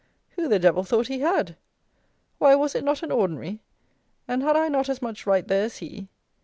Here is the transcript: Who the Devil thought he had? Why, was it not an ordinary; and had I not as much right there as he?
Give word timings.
Who 0.31 0.47
the 0.47 0.57
Devil 0.57 0.83
thought 0.83 1.09
he 1.09 1.19
had? 1.19 1.55
Why, 2.39 2.55
was 2.55 2.73
it 2.73 2.83
not 2.83 3.03
an 3.03 3.11
ordinary; 3.11 3.61
and 4.27 4.41
had 4.41 4.55
I 4.57 4.67
not 4.67 4.89
as 4.89 4.99
much 4.99 5.27
right 5.27 5.47
there 5.47 5.65
as 5.65 5.77
he? 5.77 6.07